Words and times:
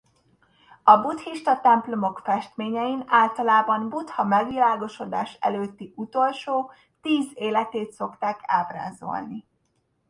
A 0.83 0.97
buddhista 0.97 1.59
templomok 1.61 2.19
festményein 2.23 3.03
általában 3.07 3.89
Buddha 3.89 4.23
megvilágosodás 4.23 5.37
előtti 5.39 5.93
utolsó 5.95 6.71
tíz 7.01 7.29
életét 7.33 7.91
szokták 7.91 8.39
ábrázolni. 8.41 9.45